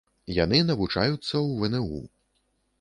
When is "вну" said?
1.77-1.95